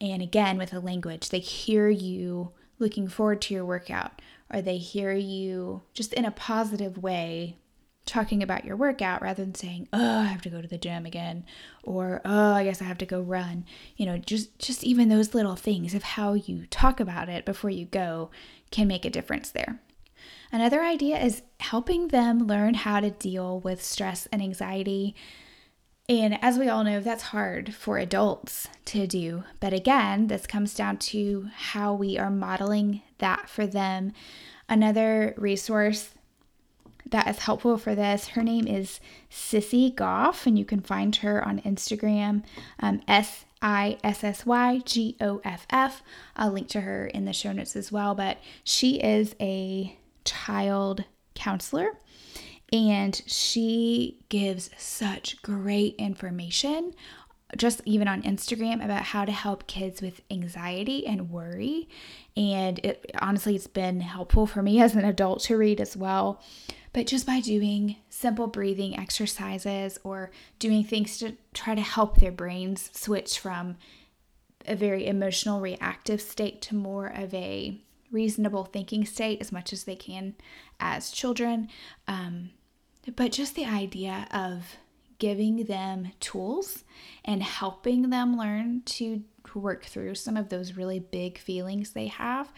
and 0.00 0.22
again 0.22 0.58
with 0.58 0.70
the 0.70 0.80
language, 0.80 1.28
they 1.28 1.38
hear 1.38 1.88
you 1.88 2.52
looking 2.78 3.08
forward 3.08 3.40
to 3.42 3.54
your 3.54 3.64
workout, 3.64 4.20
or 4.52 4.60
they 4.60 4.78
hear 4.78 5.12
you 5.12 5.82
just 5.92 6.12
in 6.12 6.24
a 6.24 6.30
positive 6.30 6.98
way 6.98 7.58
talking 8.06 8.42
about 8.42 8.64
your 8.64 8.76
workout 8.76 9.22
rather 9.22 9.42
than 9.42 9.54
saying, 9.54 9.88
"Oh, 9.92 10.20
I 10.20 10.24
have 10.24 10.42
to 10.42 10.50
go 10.50 10.60
to 10.60 10.68
the 10.68 10.78
gym 10.78 11.06
again," 11.06 11.44
or 11.82 12.20
"Oh, 12.24 12.52
I 12.52 12.64
guess 12.64 12.82
I 12.82 12.84
have 12.84 12.98
to 12.98 13.06
go 13.06 13.20
run." 13.20 13.64
You 13.96 14.06
know, 14.06 14.18
just 14.18 14.58
just 14.58 14.84
even 14.84 15.08
those 15.08 15.34
little 15.34 15.56
things 15.56 15.94
of 15.94 16.02
how 16.02 16.34
you 16.34 16.66
talk 16.66 17.00
about 17.00 17.28
it 17.28 17.44
before 17.44 17.70
you 17.70 17.86
go 17.86 18.30
can 18.70 18.88
make 18.88 19.04
a 19.04 19.10
difference 19.10 19.50
there. 19.50 19.80
Another 20.54 20.84
idea 20.84 21.20
is 21.20 21.42
helping 21.58 22.08
them 22.08 22.46
learn 22.46 22.74
how 22.74 23.00
to 23.00 23.10
deal 23.10 23.58
with 23.58 23.84
stress 23.84 24.28
and 24.30 24.40
anxiety. 24.40 25.12
And 26.08 26.38
as 26.40 26.58
we 26.58 26.68
all 26.68 26.84
know, 26.84 27.00
that's 27.00 27.24
hard 27.24 27.74
for 27.74 27.98
adults 27.98 28.68
to 28.84 29.08
do. 29.08 29.42
But 29.58 29.72
again, 29.72 30.28
this 30.28 30.46
comes 30.46 30.72
down 30.72 30.98
to 30.98 31.48
how 31.52 31.92
we 31.92 32.16
are 32.16 32.30
modeling 32.30 33.02
that 33.18 33.50
for 33.50 33.66
them. 33.66 34.12
Another 34.68 35.34
resource 35.36 36.10
that 37.10 37.26
is 37.26 37.40
helpful 37.40 37.76
for 37.76 37.96
this, 37.96 38.28
her 38.28 38.44
name 38.44 38.68
is 38.68 39.00
Sissy 39.28 39.92
Goff, 39.92 40.46
and 40.46 40.56
you 40.56 40.64
can 40.64 40.82
find 40.82 41.16
her 41.16 41.44
on 41.44 41.62
Instagram, 41.62 42.44
um, 42.78 43.02
S 43.08 43.44
I 43.60 43.98
S 44.04 44.22
S 44.22 44.46
Y 44.46 44.82
G 44.84 45.16
O 45.20 45.40
F 45.44 45.66
F. 45.70 46.00
I'll 46.36 46.52
link 46.52 46.68
to 46.68 46.82
her 46.82 47.08
in 47.08 47.24
the 47.24 47.32
show 47.32 47.50
notes 47.50 47.74
as 47.74 47.90
well. 47.90 48.14
But 48.14 48.38
she 48.62 49.00
is 49.02 49.34
a 49.40 49.98
child 50.24 51.04
counselor 51.34 51.98
and 52.72 53.22
she 53.26 54.18
gives 54.28 54.70
such 54.76 55.40
great 55.42 55.94
information 55.96 56.94
just 57.56 57.82
even 57.84 58.08
on 58.08 58.22
Instagram 58.22 58.84
about 58.84 59.02
how 59.02 59.24
to 59.24 59.32
help 59.32 59.66
kids 59.66 60.02
with 60.02 60.20
anxiety 60.30 61.06
and 61.06 61.30
worry. 61.30 61.88
And 62.36 62.78
it 62.80 63.12
honestly 63.20 63.54
it's 63.54 63.66
been 63.66 64.00
helpful 64.00 64.46
for 64.46 64.62
me 64.62 64.80
as 64.82 64.94
an 64.94 65.04
adult 65.04 65.40
to 65.42 65.56
read 65.56 65.80
as 65.80 65.96
well. 65.96 66.42
But 66.92 67.06
just 67.06 67.26
by 67.26 67.40
doing 67.40 67.96
simple 68.08 68.46
breathing 68.46 68.98
exercises 68.98 69.98
or 70.04 70.30
doing 70.58 70.84
things 70.84 71.18
to 71.18 71.36
try 71.52 71.74
to 71.74 71.80
help 71.80 72.18
their 72.18 72.32
brains 72.32 72.90
switch 72.92 73.38
from 73.38 73.76
a 74.66 74.74
very 74.74 75.06
emotional 75.06 75.60
reactive 75.60 76.20
state 76.20 76.62
to 76.62 76.74
more 76.74 77.06
of 77.06 77.34
a 77.34 77.80
reasonable 78.14 78.64
thinking 78.64 79.04
state 79.04 79.40
as 79.40 79.52
much 79.52 79.72
as 79.72 79.84
they 79.84 79.96
can 79.96 80.34
as 80.80 81.10
children. 81.10 81.68
Um, 82.08 82.50
but 83.16 83.32
just 83.32 83.54
the 83.54 83.66
idea 83.66 84.26
of 84.30 84.76
giving 85.18 85.64
them 85.64 86.12
tools 86.20 86.84
and 87.24 87.42
helping 87.42 88.10
them 88.10 88.36
learn 88.36 88.82
to 88.84 89.22
work 89.54 89.84
through 89.84 90.14
some 90.14 90.36
of 90.36 90.48
those 90.48 90.76
really 90.76 90.98
big 90.98 91.38
feelings 91.38 91.90
they 91.90 92.08
have 92.08 92.52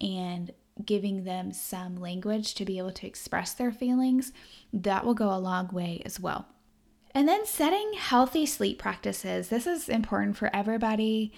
and 0.00 0.50
giving 0.84 1.24
them 1.24 1.52
some 1.52 1.96
language 1.96 2.54
to 2.54 2.64
be 2.64 2.78
able 2.78 2.92
to 2.92 3.06
express 3.06 3.54
their 3.54 3.70
feelings, 3.70 4.32
that 4.72 5.04
will 5.04 5.14
go 5.14 5.30
a 5.30 5.38
long 5.38 5.68
way 5.68 6.02
as 6.04 6.18
well. 6.18 6.46
And 7.14 7.28
then 7.28 7.46
setting 7.46 7.92
healthy 7.96 8.46
sleep 8.46 8.78
practices. 8.78 9.48
This 9.48 9.66
is 9.66 9.88
important 9.88 10.36
for 10.36 10.54
everybody, 10.54 11.32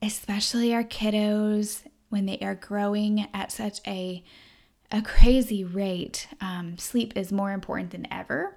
especially 0.00 0.72
our 0.72 0.84
kiddos 0.84 1.82
when 2.08 2.26
they 2.26 2.38
are 2.38 2.54
growing 2.54 3.28
at 3.32 3.52
such 3.52 3.80
a 3.86 4.22
a 4.90 5.02
crazy 5.02 5.64
rate. 5.64 6.28
Um, 6.40 6.78
sleep 6.78 7.14
is 7.14 7.30
more 7.30 7.52
important 7.52 7.90
than 7.90 8.10
ever, 8.10 8.56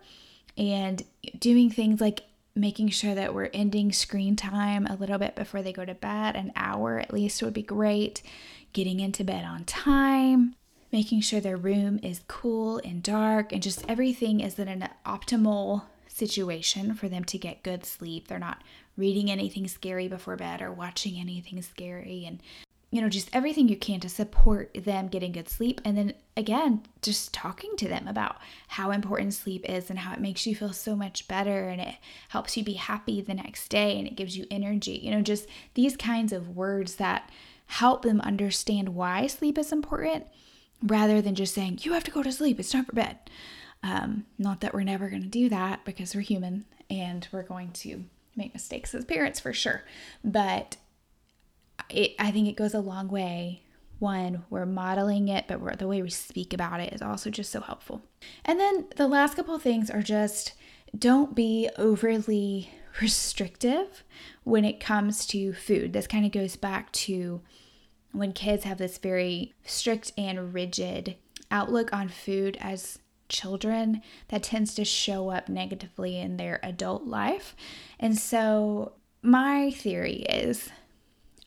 and 0.58 1.04
doing 1.38 1.70
things 1.70 2.00
like 2.00 2.22
making 2.56 2.90
sure 2.90 3.16
that 3.16 3.34
we're 3.34 3.50
ending 3.54 3.92
screen 3.92 4.36
time 4.36 4.86
a 4.88 4.96
little 4.96 5.18
bit 5.18 5.36
before 5.36 5.62
they 5.62 5.74
go 5.74 5.86
to 5.86 5.94
bed, 5.94 6.36
an 6.36 6.52
hour 6.56 7.00
at 7.00 7.14
least 7.14 7.42
would 7.42 7.54
be 7.54 7.62
great. 7.62 8.22
Getting 8.74 9.02
into 9.02 9.24
bed 9.24 9.44
on 9.44 9.66
time, 9.66 10.56
making 10.92 11.22
sure 11.22 11.42
their 11.42 11.58
room 11.58 12.00
is 12.02 12.22
cool 12.28 12.80
and 12.86 13.04
dark, 13.04 13.52
and 13.52 13.62
just 13.62 13.84
everything 13.90 14.40
is 14.40 14.58
in 14.58 14.70
an 14.70 14.88
optimal 15.06 15.84
situation 16.08 16.94
for 16.94 17.10
them 17.10 17.24
to 17.26 17.38
get 17.38 17.64
good 17.64 17.86
sleep. 17.86 18.28
They're 18.28 18.40
not 18.40 18.62
reading 18.98 19.32
anything 19.32 19.68
scary 19.68 20.08
before 20.08 20.36
bed 20.36 20.62
or 20.62 20.72
watching 20.72 21.20
anything 21.20 21.62
scary 21.62 22.26
and 22.26 22.40
you 22.92 23.02
know, 23.02 23.08
just 23.08 23.30
everything 23.32 23.70
you 23.70 23.78
can 23.78 24.02
to 24.02 24.10
support 24.10 24.74
them 24.74 25.08
getting 25.08 25.32
good 25.32 25.48
sleep. 25.48 25.80
And 25.86 25.98
then 25.98 26.14
again, 26.36 26.84
just 27.02 27.34
talking 27.34 27.76
to 27.78 27.88
them 27.88 28.06
about 28.06 28.36
how 28.68 28.92
important 28.92 29.34
sleep 29.34 29.68
is 29.68 29.90
and 29.90 29.98
how 29.98 30.14
it 30.14 30.20
makes 30.20 30.46
you 30.46 30.56
feel 30.56 30.74
so 30.74 30.96
much 30.96 31.28
better 31.30 31.70
and 31.70 31.80
it 31.80 31.96
helps 32.30 32.58
you 32.58 32.66
be 32.66 32.74
happy 32.74 33.22
the 33.22 33.34
next 33.34 33.70
day 33.70 33.98
and 33.98 34.08
it 34.08 34.18
gives 34.18 34.38
you 34.38 34.46
energy. 34.52 35.00
You 35.02 35.12
know, 35.12 35.22
just 35.22 35.48
these 35.74 35.96
kinds 35.96 36.34
of 36.34 36.56
words 36.56 36.96
that 36.96 37.30
help 37.68 38.02
them 38.04 38.20
understand 38.20 38.90
why 38.90 39.26
sleep 39.28 39.58
is 39.58 39.72
important 39.72 40.28
rather 40.84 41.22
than 41.22 41.36
just 41.36 41.56
saying, 41.56 41.80
you 41.84 41.94
have 41.94 42.04
to 42.04 42.12
go 42.12 42.22
to 42.22 42.32
sleep, 42.32 42.60
it's 42.60 42.72
time 42.72 42.84
for 42.84 42.94
bed. 42.94 43.18
Um, 43.84 44.26
not 44.38 44.60
that 44.62 44.74
we're 44.74 44.84
never 44.84 45.10
going 45.10 45.24
to 45.24 45.30
do 45.30 45.48
that 45.48 45.86
because 45.86 46.14
we're 46.14 46.22
human 46.22 46.66
and 46.90 47.26
we're 47.32 47.44
going 47.44 47.72
to 47.72 48.04
make 48.36 48.54
mistakes 48.54 48.94
as 48.94 49.06
parents 49.06 49.40
for 49.40 49.54
sure. 49.54 49.84
But 50.24 50.76
it, 51.94 52.16
I 52.20 52.32
think 52.32 52.48
it 52.48 52.56
goes 52.56 52.74
a 52.74 52.80
long 52.80 53.08
way. 53.08 53.64
One, 54.00 54.46
we're 54.50 54.66
modeling 54.66 55.28
it, 55.28 55.46
but 55.48 55.78
the 55.78 55.88
way 55.88 56.02
we 56.02 56.10
speak 56.10 56.54
about 56.54 56.80
it 56.80 56.94
is 56.94 57.02
also 57.02 57.30
just 57.30 57.52
so 57.52 57.62
helpful. 57.62 58.02
And 58.44 58.60
then 58.60 58.88
the 58.96 59.08
last 59.08 59.36
couple 59.36 59.58
things 59.60 59.92
are 59.92 60.02
just 60.02 60.54
don't 60.98 61.36
be 61.36 61.70
overly 61.78 62.72
restrictive 63.02 64.04
when 64.44 64.66
it 64.66 64.80
comes 64.80 65.26
to 65.28 65.54
food. 65.54 65.94
This 65.94 66.08
kind 66.08 66.26
of 66.26 66.32
goes 66.32 66.56
back 66.56 66.92
to 66.94 67.42
when 68.12 68.34
kids 68.34 68.64
have 68.64 68.78
this 68.78 68.98
very 68.98 69.54
strict 69.66 70.12
and 70.18 70.54
rigid 70.54 71.16
outlook 71.50 71.94
on 71.94 72.10
food 72.10 72.58
as 72.60 73.00
children 73.30 74.02
that 74.28 74.44
tends 74.44 74.74
to 74.76 74.84
show 74.84 75.30
up 75.30 75.48
negatively 75.48 76.18
in 76.18 76.38
their 76.38 76.60
adult 76.64 77.06
life. 77.06 77.56
And 78.00 78.18
so, 78.18 78.94
my 79.22 79.72
theory 79.72 80.26
is 80.30 80.70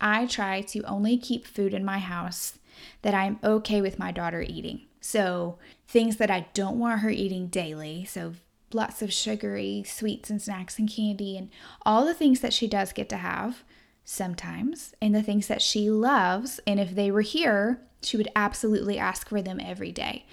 I 0.01 0.27
try 0.27 0.61
to 0.63 0.83
only 0.83 1.17
keep 1.17 1.47
food 1.47 1.75
in 1.75 1.85
my 1.85 1.99
house 1.99 2.59
that 3.03 3.15
I'm 3.15 3.39
okay 3.43 3.81
with 3.81 3.99
my 3.99 4.11
daughter 4.11 4.43
eating. 4.43 4.83
So, 5.01 5.59
things 5.87 6.17
that 6.17 6.31
I 6.31 6.47
don't 6.55 6.79
want 6.79 7.01
her 7.01 7.11
eating 7.11 7.49
daily. 7.49 8.05
So, 8.05 8.35
lots 8.73 9.03
of 9.03 9.13
sugary 9.13 9.85
sweets 9.87 10.31
and 10.31 10.43
snacks 10.43 10.79
and 10.79 10.91
candy 10.91 11.37
and 11.37 11.51
all 11.87 12.05
the 12.05 12.15
things 12.15 12.41
that 12.41 12.53
she 12.53 12.67
does 12.67 12.93
get 12.93 13.09
to 13.11 13.19
have 13.19 13.63
sometimes, 14.05 14.95
and 15.01 15.15
the 15.15 15.23
things 15.23 15.47
that 15.47 15.63
she 15.63 15.91
loves. 15.91 16.61
And 16.67 16.79
if 16.79 16.95
they 16.95 17.11
were 17.11 17.23
here, 17.23 17.81
she 18.03 18.17
would 18.17 18.31
absolutely 18.37 18.99
ask 18.99 19.29
for 19.29 19.41
them 19.41 19.61
every 19.61 19.93
day. 19.93 20.27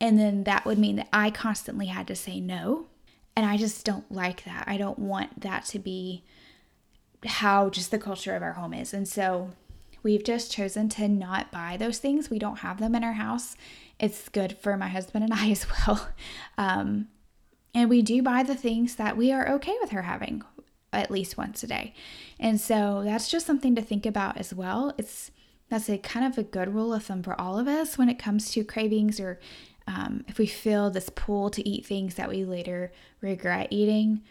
And 0.00 0.18
then 0.18 0.44
that 0.44 0.64
would 0.64 0.78
mean 0.78 0.96
that 0.96 1.08
I 1.12 1.30
constantly 1.30 1.86
had 1.86 2.08
to 2.08 2.16
say 2.16 2.40
no. 2.40 2.86
And 3.36 3.46
I 3.46 3.56
just 3.56 3.84
don't 3.84 4.10
like 4.10 4.44
that. 4.44 4.64
I 4.66 4.76
don't 4.76 4.98
want 4.98 5.40
that 5.40 5.64
to 5.66 5.78
be 5.78 6.24
how 7.24 7.70
just 7.70 7.90
the 7.90 7.98
culture 7.98 8.34
of 8.34 8.42
our 8.42 8.52
home 8.54 8.74
is. 8.74 8.92
And 8.92 9.06
so 9.06 9.50
we've 10.02 10.24
just 10.24 10.52
chosen 10.52 10.88
to 10.90 11.08
not 11.08 11.50
buy 11.52 11.76
those 11.76 11.98
things. 11.98 12.30
We 12.30 12.38
don't 12.38 12.60
have 12.60 12.80
them 12.80 12.94
in 12.94 13.04
our 13.04 13.12
house. 13.12 13.56
It's 13.98 14.28
good 14.28 14.58
for 14.58 14.76
my 14.76 14.88
husband 14.88 15.24
and 15.24 15.34
I 15.34 15.50
as 15.50 15.66
well. 15.70 16.08
Um, 16.58 17.08
and 17.74 17.88
we 17.88 18.02
do 18.02 18.22
buy 18.22 18.42
the 18.42 18.54
things 18.54 18.96
that 18.96 19.16
we 19.16 19.32
are 19.32 19.48
okay 19.52 19.76
with 19.80 19.90
her 19.90 20.02
having. 20.02 20.42
at 20.92 21.10
least 21.10 21.38
once 21.38 21.62
a 21.62 21.66
day. 21.66 21.94
And 22.38 22.60
so 22.60 23.02
that's 23.04 23.30
just 23.30 23.46
something 23.46 23.74
to 23.76 23.82
think 23.82 24.04
about 24.04 24.36
as 24.36 24.52
well. 24.52 24.92
It's 24.98 25.30
that's 25.70 25.88
a 25.88 25.96
kind 25.96 26.26
of 26.26 26.36
a 26.36 26.42
good 26.42 26.74
rule 26.74 26.92
of 26.92 27.04
thumb 27.04 27.22
for 27.22 27.40
all 27.40 27.58
of 27.58 27.66
us 27.66 27.96
when 27.96 28.10
it 28.10 28.18
comes 28.18 28.50
to 28.50 28.62
cravings 28.62 29.18
or 29.18 29.40
um, 29.86 30.22
if 30.28 30.36
we 30.36 30.46
feel 30.46 30.90
this 30.90 31.08
pull 31.08 31.48
to 31.48 31.66
eat 31.66 31.86
things 31.86 32.16
that 32.16 32.28
we 32.28 32.44
later 32.44 32.92
regret 33.22 33.68
eating, 33.70 34.22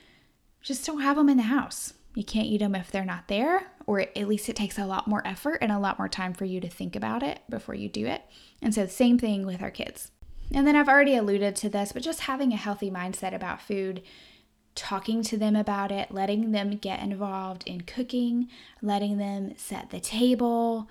just 0.61 0.85
don't 0.85 1.01
have 1.01 1.17
them 1.17 1.29
in 1.29 1.37
the 1.37 1.43
house. 1.43 1.95
You 2.13 2.23
can't 2.23 2.47
eat 2.47 2.59
them 2.59 2.75
if 2.75 2.91
they're 2.91 3.05
not 3.05 3.27
there, 3.27 3.71
or 3.85 4.01
at 4.01 4.27
least 4.27 4.49
it 4.49 4.55
takes 4.55 4.77
a 4.77 4.85
lot 4.85 5.07
more 5.07 5.25
effort 5.25 5.59
and 5.61 5.71
a 5.71 5.79
lot 5.79 5.97
more 5.97 6.09
time 6.09 6.33
for 6.33 6.45
you 6.45 6.59
to 6.59 6.69
think 6.69 6.95
about 6.95 7.23
it 7.23 7.39
before 7.49 7.75
you 7.75 7.87
do 7.87 8.05
it. 8.05 8.23
And 8.61 8.75
so, 8.75 8.85
same 8.85 9.17
thing 9.17 9.45
with 9.45 9.61
our 9.61 9.71
kids. 9.71 10.11
And 10.53 10.67
then 10.67 10.75
I've 10.75 10.89
already 10.89 11.15
alluded 11.15 11.55
to 11.57 11.69
this, 11.69 11.93
but 11.93 12.03
just 12.03 12.21
having 12.21 12.51
a 12.51 12.57
healthy 12.57 12.91
mindset 12.91 13.33
about 13.33 13.61
food, 13.61 14.01
talking 14.75 15.23
to 15.23 15.37
them 15.37 15.55
about 15.55 15.91
it, 15.91 16.11
letting 16.11 16.51
them 16.51 16.77
get 16.77 17.01
involved 17.01 17.63
in 17.65 17.81
cooking, 17.81 18.49
letting 18.81 19.17
them 19.17 19.53
set 19.57 19.89
the 19.89 20.01
table, 20.01 20.89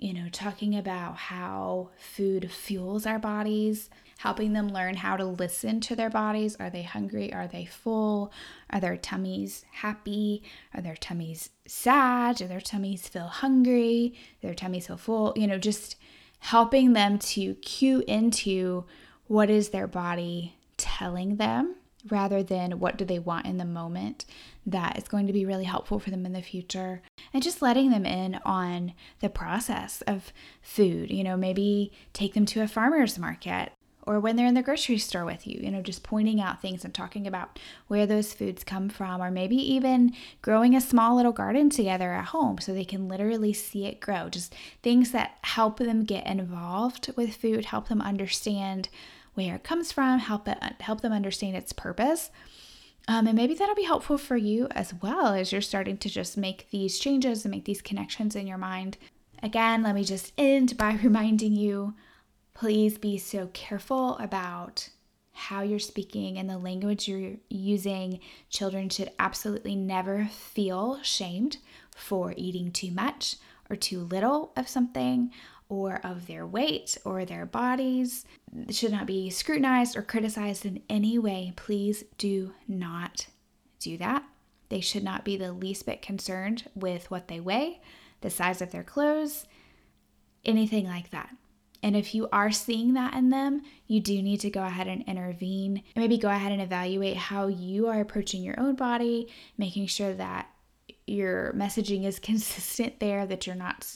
you 0.00 0.14
know, 0.14 0.28
talking 0.32 0.74
about 0.74 1.16
how 1.16 1.90
food 1.98 2.50
fuels 2.50 3.04
our 3.04 3.18
bodies, 3.18 3.90
helping 4.18 4.54
them 4.54 4.68
learn 4.68 4.96
how 4.96 5.16
to 5.16 5.24
listen 5.26 5.78
to 5.80 5.94
their 5.94 6.08
bodies. 6.08 6.56
Are 6.58 6.70
they 6.70 6.82
hungry? 6.82 7.32
Are 7.32 7.46
they 7.46 7.66
full? 7.66 8.32
Are 8.70 8.80
their 8.80 8.96
tummies 8.96 9.64
happy? 9.70 10.42
Are 10.74 10.80
their 10.80 10.96
tummies 10.96 11.50
sad? 11.66 12.36
Do 12.36 12.46
their 12.46 12.62
tummies 12.62 13.08
feel 13.08 13.26
hungry? 13.26 14.14
Do 14.40 14.48
their 14.48 14.54
tummies 14.54 14.86
feel 14.86 14.96
full? 14.96 15.34
You 15.36 15.46
know, 15.46 15.58
just 15.58 15.96
helping 16.38 16.94
them 16.94 17.18
to 17.18 17.54
cue 17.56 18.02
into 18.08 18.84
what 19.26 19.50
is 19.50 19.68
their 19.68 19.86
body 19.86 20.56
telling 20.78 21.36
them 21.36 21.76
rather 22.08 22.42
than 22.42 22.80
what 22.80 22.96
do 22.96 23.04
they 23.04 23.18
want 23.18 23.44
in 23.44 23.58
the 23.58 23.64
moment 23.66 24.24
that 24.70 24.96
is 24.98 25.08
going 25.08 25.26
to 25.26 25.32
be 25.32 25.46
really 25.46 25.64
helpful 25.64 25.98
for 25.98 26.10
them 26.10 26.26
in 26.26 26.32
the 26.32 26.42
future 26.42 27.02
and 27.32 27.42
just 27.42 27.62
letting 27.62 27.90
them 27.90 28.06
in 28.06 28.40
on 28.44 28.92
the 29.20 29.28
process 29.28 30.02
of 30.02 30.32
food 30.62 31.10
you 31.10 31.24
know 31.24 31.36
maybe 31.36 31.92
take 32.12 32.34
them 32.34 32.46
to 32.46 32.62
a 32.62 32.68
farmer's 32.68 33.18
market 33.18 33.72
or 34.10 34.18
when 34.18 34.36
they're 34.36 34.46
in 34.46 34.54
the 34.54 34.62
grocery 34.62 34.98
store 34.98 35.24
with 35.24 35.46
you, 35.46 35.60
you 35.62 35.70
know, 35.70 35.82
just 35.82 36.02
pointing 36.02 36.40
out 36.40 36.60
things 36.60 36.84
and 36.84 36.92
talking 36.92 37.26
about 37.26 37.58
where 37.86 38.06
those 38.06 38.32
foods 38.32 38.64
come 38.64 38.88
from, 38.88 39.20
or 39.20 39.30
maybe 39.30 39.56
even 39.56 40.14
growing 40.42 40.74
a 40.74 40.80
small 40.80 41.16
little 41.16 41.32
garden 41.32 41.70
together 41.70 42.12
at 42.12 42.26
home 42.26 42.58
so 42.58 42.72
they 42.72 42.84
can 42.84 43.08
literally 43.08 43.52
see 43.52 43.86
it 43.86 44.00
grow. 44.00 44.28
Just 44.28 44.54
things 44.82 45.12
that 45.12 45.38
help 45.42 45.78
them 45.78 46.04
get 46.04 46.26
involved 46.26 47.12
with 47.16 47.36
food, 47.36 47.66
help 47.66 47.88
them 47.88 48.00
understand 48.00 48.88
where 49.34 49.54
it 49.54 49.64
comes 49.64 49.92
from, 49.92 50.18
help 50.18 50.48
it 50.48 50.58
help 50.80 51.02
them 51.02 51.12
understand 51.12 51.56
its 51.56 51.72
purpose. 51.72 52.30
Um, 53.08 53.26
and 53.26 53.36
maybe 53.36 53.54
that'll 53.54 53.74
be 53.74 53.82
helpful 53.82 54.18
for 54.18 54.36
you 54.36 54.68
as 54.70 54.94
well 55.02 55.34
as 55.34 55.52
you're 55.52 55.60
starting 55.60 55.96
to 55.98 56.08
just 56.08 56.36
make 56.36 56.70
these 56.70 56.98
changes 56.98 57.44
and 57.44 57.50
make 57.50 57.64
these 57.64 57.82
connections 57.82 58.36
in 58.36 58.46
your 58.46 58.58
mind. 58.58 58.98
Again, 59.42 59.82
let 59.82 59.94
me 59.94 60.04
just 60.04 60.32
end 60.38 60.76
by 60.78 60.98
reminding 61.02 61.54
you 61.54 61.94
please 62.54 62.98
be 62.98 63.16
so 63.16 63.48
careful 63.54 64.18
about 64.18 64.90
how 65.32 65.62
you're 65.62 65.78
speaking 65.78 66.36
and 66.36 66.50
the 66.50 66.58
language 66.58 67.08
you're 67.08 67.36
using. 67.48 68.20
Children 68.50 68.90
should 68.90 69.10
absolutely 69.18 69.74
never 69.74 70.26
feel 70.26 71.00
shamed 71.02 71.56
for 71.94 72.34
eating 72.36 72.70
too 72.70 72.90
much 72.90 73.36
or 73.70 73.76
too 73.76 74.00
little 74.00 74.52
of 74.56 74.68
something 74.68 75.30
or 75.70 76.00
of 76.04 76.26
their 76.26 76.46
weight 76.46 76.98
or 77.06 77.24
their 77.24 77.46
bodies. 77.46 78.26
Should 78.70 78.92
not 78.92 79.06
be 79.06 79.30
scrutinized 79.30 79.96
or 79.96 80.02
criticized 80.02 80.66
in 80.66 80.82
any 80.90 81.18
way. 81.18 81.54
Please 81.56 82.04
do 82.18 82.52
not 82.68 83.28
do 83.78 83.96
that. 83.96 84.24
They 84.68 84.80
should 84.80 85.04
not 85.04 85.24
be 85.24 85.36
the 85.36 85.52
least 85.52 85.86
bit 85.86 86.02
concerned 86.02 86.68
with 86.74 87.10
what 87.10 87.28
they 87.28 87.40
weigh, 87.40 87.80
the 88.20 88.30
size 88.30 88.60
of 88.60 88.72
their 88.72 88.84
clothes, 88.84 89.46
anything 90.44 90.86
like 90.86 91.10
that. 91.10 91.34
And 91.82 91.96
if 91.96 92.14
you 92.14 92.28
are 92.30 92.50
seeing 92.50 92.94
that 92.94 93.14
in 93.14 93.30
them, 93.30 93.62
you 93.86 94.00
do 94.00 94.20
need 94.20 94.40
to 94.40 94.50
go 94.50 94.62
ahead 94.62 94.86
and 94.86 95.02
intervene 95.04 95.82
and 95.94 96.02
maybe 96.02 96.18
go 96.18 96.28
ahead 96.28 96.52
and 96.52 96.60
evaluate 96.60 97.16
how 97.16 97.46
you 97.46 97.86
are 97.86 98.00
approaching 98.00 98.42
your 98.42 98.58
own 98.60 98.74
body, 98.74 99.28
making 99.56 99.86
sure 99.86 100.12
that 100.14 100.48
your 101.06 101.52
messaging 101.54 102.04
is 102.04 102.18
consistent 102.20 103.00
there, 103.00 103.26
that 103.26 103.46
you're 103.46 103.56
not 103.56 103.86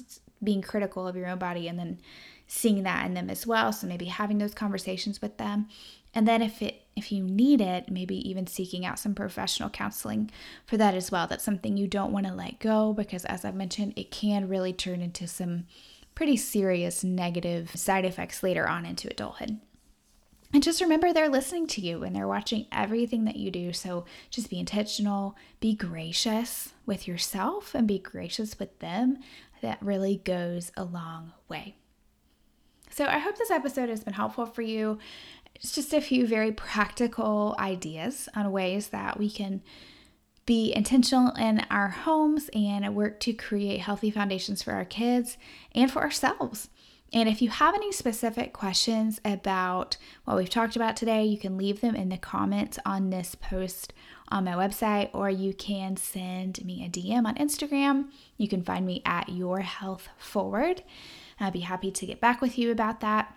being 0.45 0.63
critical 0.63 1.07
of 1.07 1.17
your 1.17 1.29
own 1.29 1.39
body 1.39 1.69
and 1.69 1.79
then 1.79 2.01
seeing 2.47 2.83
that 2.83 3.07
in 3.07 3.15
them 3.15 3.31
as 3.31 3.47
well. 3.47 3.73
So 3.73 3.87
maybe 3.87 4.07
having 4.07 4.39
those 4.39 4.55
conversations 4.55 5.21
with 5.23 5.39
them. 5.39 5.69
And 6.15 6.29
then 6.29 6.43
if 6.43 6.63
it 6.63 6.83
if 6.97 7.11
you 7.11 7.25
need 7.25 7.61
it, 7.61 7.91
maybe 7.91 8.17
even 8.29 8.47
seeking 8.47 8.87
out 8.87 9.01
some 9.01 9.17
professional 9.17 9.69
counseling 9.69 10.31
for 10.65 10.77
that 10.77 10.95
as 10.95 11.11
well. 11.11 11.27
That's 11.27 11.43
something 11.43 11.77
you 11.77 11.89
don't 11.89 12.13
want 12.13 12.27
to 12.27 12.33
let 12.33 12.61
go 12.61 12.93
because 12.93 13.25
as 13.25 13.45
I've 13.45 13.57
mentioned, 13.57 13.95
it 13.97 14.13
can 14.13 14.49
really 14.49 14.73
turn 14.73 15.01
into 15.01 15.27
some 15.27 15.67
pretty 16.15 16.37
serious 16.37 17.03
negative 17.03 17.75
side 17.75 18.05
effects 18.05 18.45
later 18.45 18.69
on 18.69 18.87
into 18.87 19.09
adulthood. 19.09 19.59
And 20.53 20.63
just 20.63 20.81
remember 20.81 21.13
they're 21.13 21.29
listening 21.29 21.67
to 21.69 21.81
you 21.81 22.05
and 22.05 22.15
they're 22.15 22.29
watching 22.29 22.67
everything 22.71 23.25
that 23.25 23.35
you 23.35 23.51
do. 23.51 23.73
So 23.73 24.05
just 24.31 24.49
be 24.49 24.61
intentional, 24.61 25.37
be 25.59 25.75
gracious 25.75 26.73
with 26.87 27.09
yourself 27.09 27.75
and 27.75 27.89
be 27.89 27.99
gracious 27.99 28.57
with 28.57 28.79
them 28.79 29.19
that 29.65 29.83
really 29.83 30.21
goes 30.25 30.71
a 30.77 30.85
long 30.85 31.33
way. 31.49 31.77
So 32.91 33.07
I 33.07 33.19
hope 33.19 33.37
this 33.37 33.51
episode 33.51 33.89
has 33.89 34.05
been 34.05 34.15
helpful 34.15 34.47
for 34.47 34.63
you. 34.63 34.99
It's 35.57 35.75
just 35.75 35.93
a 35.93 36.01
few 36.01 36.27
very 36.27 36.53
practical 36.53 37.57
ideas 37.59 38.29
on 38.37 38.53
ways 38.53 38.89
that 38.89 39.19
we 39.19 39.31
can 39.31 39.63
be 40.47 40.73
intentional 40.75 41.33
in 41.37 41.61
our 41.71 41.89
homes 41.89 42.51
and 42.55 42.95
work 42.95 43.19
to 43.21 43.33
create 43.33 43.81
healthy 43.81 44.11
foundations 44.11 44.63
for 44.63 44.73
our 44.73 44.85
kids 44.85 45.39
and 45.73 45.91
for 45.91 46.03
ourselves. 46.03 46.69
And 47.13 47.29
if 47.29 47.41
you 47.41 47.49
have 47.49 47.75
any 47.75 47.93
specific 47.93 48.53
questions 48.53 49.21
about 49.25 49.97
what 50.25 50.37
we've 50.37 50.51
talked 50.51 50.77
about 50.77 50.97
today, 50.97 51.25
you 51.25 51.39
can 51.39 51.57
leave 51.57 51.81
them 51.81 51.95
in 51.95 52.11
the 52.11 52.19
comments 52.19 52.79
on 52.85 53.11
this 53.11 53.35
post 53.35 53.93
on 54.35 54.45
my 54.45 54.53
website, 54.55 55.11
or 55.13 55.31
you 55.31 55.55
can 55.55 55.97
send 55.97 56.63
me 56.65 56.85
a 56.85 56.89
DM 56.89 57.25
on 57.25 57.37
Instagram. 57.37 58.07
You 58.37 58.49
can 58.49 58.65
find 58.65 58.85
me 58.85 59.01
at 59.07 59.29
Your 59.29 59.61
Health 59.61 60.09
Forward. 60.19 60.83
I'd 61.39 61.53
be 61.53 61.61
happy 61.61 61.93
to 61.93 62.05
get 62.05 62.21
back 62.21 62.41
with 62.41 62.59
you 62.59 62.73
about 62.73 63.01
that. 63.01 63.33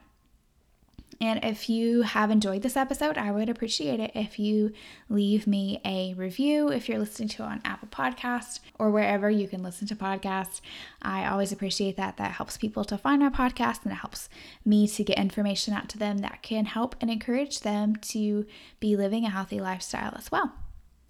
And 1.22 1.44
if 1.44 1.70
you 1.70 2.02
have 2.02 2.32
enjoyed 2.32 2.64
this 2.64 2.78
episode, 2.78 3.18
I 3.18 3.32
would 3.32 3.48
appreciate 3.48 4.00
it 4.00 4.12
if 4.16 4.40
you 4.40 4.72
leave 5.08 5.48
me 5.48 5.82
a 5.86 6.14
review 6.16 6.70
if 6.70 6.90
you're 6.90 7.00
listening 7.00 7.30
to 7.30 7.44
it 7.44 7.46
on 7.46 7.62
Apple 7.64 7.88
Podcast 7.88 8.60
or 8.78 8.92
wherever 8.92 9.30
you 9.30 9.48
can 9.48 9.64
listen 9.64 9.88
to 9.88 9.96
podcasts. 9.96 10.62
I 11.02 11.28
always 11.28 11.52
appreciate 11.52 11.96
that. 11.98 12.18
That 12.18 12.32
helps 12.32 12.58
people 12.58 12.84
to 12.86 12.98
find 12.98 13.22
my 13.22 13.30
podcast 13.30 13.84
and 13.84 13.92
it 13.92 13.98
helps 13.98 14.30
me 14.64 14.88
to 14.88 15.04
get 15.04 15.18
information 15.18 15.74
out 15.74 15.90
to 15.90 15.98
them 15.98 16.20
that 16.20 16.44
can 16.44 16.66
help 16.66 16.96
and 17.02 17.10
encourage 17.10 17.62
them 17.62 17.96
to 17.98 18.46
be 18.80 18.96
living 18.96 19.26
a 19.26 19.30
healthy 19.30 19.60
lifestyle 19.60 20.14
as 20.18 20.32
well. 20.32 20.54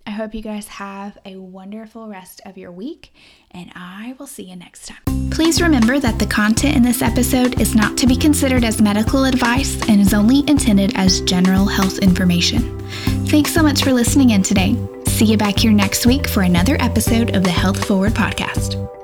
I 0.08 0.12
hope 0.12 0.34
you 0.34 0.41
guys 0.41 0.70
have 0.70 1.17
a 1.26 1.36
wonderful 1.36 2.08
rest 2.08 2.39
of 2.46 2.58
your 2.58 2.72
week, 2.72 3.13
and 3.52 3.70
I 3.76 4.15
will 4.17 4.26
see 4.26 4.43
you 4.43 4.56
next 4.56 4.88
time. 4.88 5.30
Please 5.30 5.62
remember 5.62 6.00
that 6.00 6.17
the 6.17 6.26
content 6.26 6.78
in 6.78 6.82
this 6.82 7.02
episode 7.02 7.60
is 7.60 7.76
not 7.76 7.98
to 7.98 8.08
be 8.08 8.15
considered 8.15 8.63
as 8.63 8.82
medical 8.82 9.26
advice 9.26 9.76
and 9.89 10.00
is 10.00 10.13
only 10.13 10.50
intended 10.50 10.93
as 10.96 11.20
general 11.22 11.65
health 11.65 12.00
information. 12.00 12.80
Thanks 13.28 13.54
so 13.54 13.62
much 13.62 13.84
for 13.84 13.91
listening 13.91 14.30
in 14.30 14.43
today. 14.43 14.78
See 15.08 15.26
you 15.26 15.38
back 15.38 15.60
here 15.60 15.74
next 15.74 16.06
week 16.06 16.30
for 16.30 16.43
another 16.43 16.78
episode 16.80 17.36
of 17.36 17.43
the 17.43 17.52
Health 17.52 17.84
Forward 17.84 18.13
Podcast. 18.13 18.96